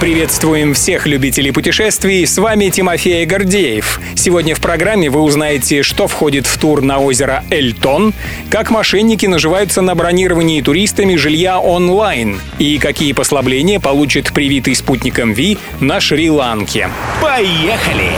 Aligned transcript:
Приветствуем 0.00 0.74
всех 0.74 1.06
любителей 1.06 1.50
путешествий, 1.50 2.26
с 2.26 2.36
вами 2.36 2.68
Тимофей 2.68 3.24
Гордеев. 3.24 4.00
Сегодня 4.14 4.54
в 4.54 4.60
программе 4.60 5.08
вы 5.08 5.20
узнаете, 5.20 5.82
что 5.82 6.08
входит 6.08 6.46
в 6.46 6.58
тур 6.58 6.82
на 6.82 6.98
озеро 6.98 7.44
Эльтон, 7.50 8.12
как 8.50 8.70
мошенники 8.70 9.26
наживаются 9.26 9.80
на 9.80 9.94
бронировании 9.94 10.60
туристами 10.60 11.16
жилья 11.16 11.58
онлайн 11.58 12.40
и 12.58 12.78
какие 12.78 13.12
послабления 13.12 13.80
получит 13.80 14.32
привитый 14.32 14.74
спутником 14.74 15.32
Ви 15.32 15.58
на 15.80 16.00
Шри-Ланке. 16.00 16.90
Поехали! 17.22 18.10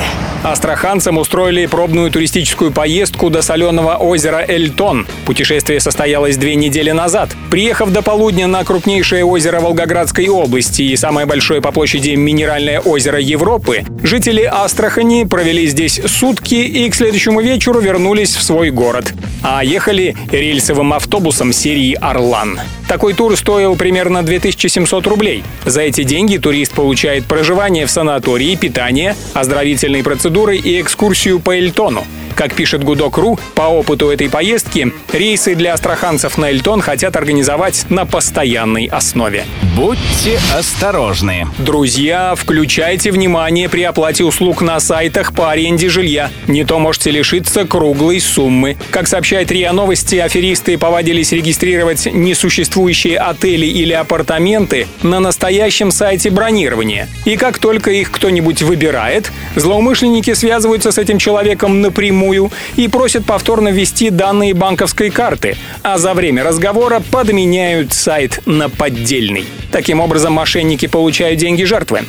Астраханцам 0.43 1.19
устроили 1.19 1.67
пробную 1.67 2.11
туристическую 2.11 2.71
поездку 2.71 3.31
до 3.31 3.43
соленого 3.43 3.97
озера 3.97 4.45
Эльтон. 4.47 5.07
Путешествие 5.25 5.81
состоялось 5.81 6.37
две 6.37 6.55
недели 6.55 6.91
назад. 6.91 7.31
Приехав 7.51 7.91
до 7.91 8.03
полудня 8.03 8.47
на 8.47 8.65
крупнейшее 8.65 9.25
озеро 9.25 9.61
Волгоградской 9.61 10.29
области 10.29 10.83
и 10.83 10.97
самое 10.97 11.27
большое 11.27 11.61
по 11.61 11.73
площади 11.73 12.11
минеральное 12.11 12.81
озеро 12.81 13.19
Европы, 13.19 13.85
жители 14.03 14.43
Астрахани 14.43 15.25
провели 15.25 15.67
здесь 15.67 16.01
сутки 16.07 16.55
и 16.55 16.89
к 16.91 16.95
следующему 16.95 17.41
вечеру 17.41 17.81
вернулись 17.81 18.35
в 18.35 18.43
свой 18.43 18.71
город. 18.71 19.13
А 19.43 19.65
ехали 19.65 20.17
рельсовым 20.31 20.93
автобусом 20.93 21.53
серии 21.53 21.95
«Орлан». 21.95 22.61
Такой 22.89 23.15
тур 23.15 23.37
стоил 23.37 23.77
примерно 23.77 24.23
2700 24.23 25.07
рублей. 25.07 25.43
За 25.65 25.83
эти 25.83 26.05
деньги 26.05 26.37
турист 26.39 26.73
получает 26.73 27.27
проживание 27.27 27.87
в 27.87 27.91
санатории, 27.91 28.55
питание, 28.55 29.17
оздоровительные 29.35 30.05
процедуры 30.05 30.57
и 30.57 30.81
экскурсию 30.81 31.41
по 31.41 31.51
Эльтону. 31.57 32.07
Как 32.37 32.55
пишет 32.55 32.85
Гудок.ру, 32.85 33.39
по 33.55 33.63
опыту 33.63 34.11
этой 34.11 34.29
поездки, 34.29 34.93
рейсы 35.13 35.55
для 35.55 35.73
астраханцев 35.73 36.37
на 36.39 36.51
Эльтон 36.51 36.81
хотят 36.81 37.17
организовать 37.17 37.87
на 37.89 38.05
постоянной 38.05 38.87
основе. 38.87 39.45
Будьте 39.77 40.41
осторожны. 40.57 41.47
Друзья, 41.59 42.35
включайте 42.35 43.11
внимание 43.11 43.69
при 43.69 43.83
оплате 43.83 44.25
услуг 44.25 44.63
на 44.63 44.81
сайтах 44.81 45.35
по 45.35 45.51
аренде 45.51 45.91
жилья. 45.91 46.31
Не 46.47 46.65
то 46.65 46.79
можете 46.79 47.11
лишиться 47.11 47.67
круглой 47.67 48.19
суммы. 48.21 48.79
Как 48.91 49.07
сообщает 49.07 49.53
РИА 49.53 49.75
Новости, 49.75 50.17
аферисты 50.17 50.79
повадились 50.79 51.33
регистрировать 51.33 52.07
несуществующие 52.07 53.19
отели 53.19 53.67
или 53.67 53.93
апартаменты 53.93 54.87
на 55.03 55.21
настоящем 55.21 55.91
сайте 55.91 56.31
бронирования. 56.31 57.07
И 57.27 57.37
как 57.37 57.59
только 57.59 57.91
их 57.91 58.11
кто-нибудь 58.11 58.63
выбирает, 58.63 59.31
злоумышленники 59.57 60.33
связываются 60.33 60.91
с 60.91 60.97
этим 60.97 61.19
человеком 61.19 61.83
напрямую 61.83 62.51
и 62.77 62.89
просят 62.89 63.27
повторно 63.27 63.69
ввести 63.69 64.09
данные 64.09 64.55
банковской 64.55 65.11
карты, 65.11 65.59
а 65.83 65.99
за 65.99 66.15
время 66.15 66.45
разговора 66.45 67.03
подменяют 67.11 67.93
сайт 67.93 68.41
на 68.47 68.71
поддельный. 68.71 69.45
Таким 69.77 70.01
образом, 70.01 70.33
мошенники 70.33 70.87
получают 70.87 71.39
деньги 71.39 71.63
жертвы. 71.65 72.01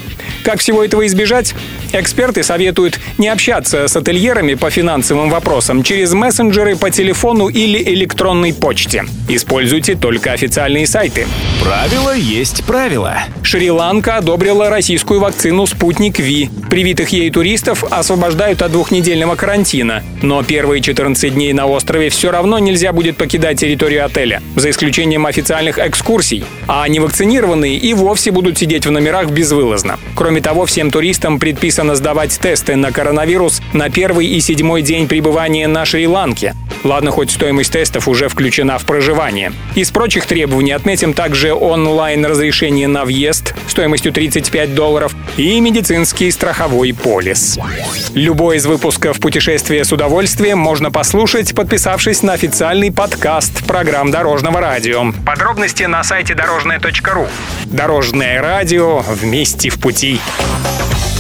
Как 0.42 0.62
всего 0.62 0.86
этого 0.86 1.06
избежать? 1.06 1.54
Эксперты 1.94 2.44
советуют 2.44 3.00
не 3.18 3.28
общаться 3.28 3.88
с 3.88 3.96
ательерами 3.96 4.56
по 4.56 4.70
финансовым 4.70 5.30
вопросам 5.30 5.84
через 5.84 6.14
мессенджеры 6.14 6.76
по 6.76 6.90
телефону 6.90 7.48
или 7.48 7.82
электронной 7.94 8.54
почте. 8.54 9.06
Используйте 9.30 9.96
только 9.96 10.32
официальные 10.32 10.88
сайты. 10.88 11.28
Правило 11.64 12.16
есть 12.16 12.64
правило. 12.66 13.18
Шри-Ланка 13.44 14.18
одобрила 14.18 14.70
российскую 14.70 15.20
вакцину 15.20 15.66
«Спутник 15.66 16.20
Ви». 16.20 16.50
Привитых 16.70 17.10
ей 17.10 17.30
туристов 17.30 17.84
освобождают 17.90 18.62
от 18.62 18.72
двухнедельного 18.72 19.36
карантина. 19.36 20.04
Но 20.22 20.44
первые 20.44 20.82
14 20.82 21.34
дней 21.34 21.54
на 21.54 21.66
острове 21.66 22.10
все 22.10 22.32
равно 22.32 22.60
нельзя 22.60 22.94
будет 22.94 23.18
покидать 23.18 23.60
территорию 23.60 24.06
отеля, 24.06 24.42
за 24.56 24.70
исключением 24.70 25.26
официальных 25.26 25.80
экскурсий. 25.80 26.46
А 26.68 26.88
невакцинированные 26.88 27.78
и 27.78 27.94
вовсе 27.94 28.32
будут 28.32 28.58
сидеть 28.58 28.86
в 28.86 28.92
номерах 28.92 29.30
безвылазно. 29.30 30.00
Кроме 30.16 30.42
того, 30.42 30.66
всем 30.66 30.92
туристам 30.92 31.40
предписано 31.40 31.77
сдавать 31.96 32.40
тесты 32.40 32.76
на 32.76 32.92
коронавирус 32.92 33.62
на 33.74 33.90
первый 33.90 34.28
и 34.28 34.40
седьмой 34.40 34.82
день 34.82 35.08
пребывания 35.08 35.68
на 35.68 35.86
Шри-Ланке. 35.86 36.56
Ладно, 36.84 37.12
хоть 37.12 37.32
стоимость 37.32 37.72
тестов 37.72 38.08
уже 38.08 38.30
включена 38.30 38.78
в 38.78 38.86
проживание. 38.86 39.52
Из 39.76 39.92
прочих 39.92 40.26
требований 40.26 40.72
отметим 40.72 41.14
также 41.14 41.54
онлайн-разрешение 41.54 42.88
на 42.88 43.04
въезд 43.04 43.56
стоимостью 43.68 44.14
35 44.14 44.74
долларов 44.74 45.16
и 45.38 45.60
медицинский 45.60 46.32
страховой 46.32 46.94
полис. 46.94 47.60
Любой 48.14 48.58
из 48.58 48.66
выпусков 48.66 49.20
«Путешествия 49.20 49.84
с 49.84 49.92
удовольствием» 49.92 50.60
можно 50.60 50.92
послушать, 50.92 51.54
подписавшись 51.56 52.24
на 52.24 52.34
официальный 52.34 52.92
подкаст 52.92 53.66
программ 53.66 54.12
Дорожного 54.12 54.62
радио. 54.62 55.12
Подробности 55.26 55.84
на 55.84 56.04
сайте 56.04 56.36
дорожное.ру. 56.36 57.28
Дорожное 57.66 58.42
радио 58.42 59.00
вместе 59.00 59.70
в 59.70 59.80
пути. 59.80 60.20